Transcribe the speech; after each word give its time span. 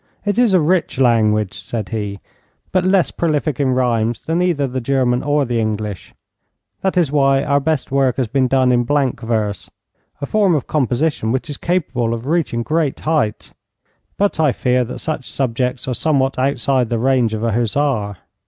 'It 0.25 0.35
is 0.39 0.51
a 0.51 0.59
rich 0.59 0.97
language,' 0.97 1.59
said 1.61 1.89
he, 1.89 2.19
'but 2.71 2.83
less 2.83 3.11
prolific 3.11 3.59
in 3.59 3.69
rhymes 3.75 4.19
than 4.19 4.41
either 4.41 4.65
the 4.65 4.81
German 4.81 5.21
or 5.21 5.45
the 5.45 5.59
English. 5.59 6.15
That 6.81 6.97
is 6.97 7.11
why 7.11 7.43
our 7.43 7.59
best 7.59 7.91
work 7.91 8.17
has 8.17 8.25
been 8.25 8.47
done 8.47 8.71
in 8.71 8.83
blank 8.83 9.21
verse, 9.21 9.69
a 10.19 10.25
form 10.25 10.55
of 10.55 10.65
composition 10.65 11.31
which 11.31 11.51
is 11.51 11.57
capable 11.57 12.15
of 12.15 12.25
reaching 12.25 12.63
great 12.63 12.99
heights. 13.01 13.53
But 14.17 14.39
I 14.39 14.53
fear 14.53 14.83
that 14.85 14.97
such 14.97 15.29
subjects 15.29 15.87
are 15.87 15.93
somewhat 15.93 16.39
outside 16.39 16.89
the 16.89 16.97
range 16.97 17.35
of 17.35 17.43
a 17.43 17.51
hussar.' 17.51 18.17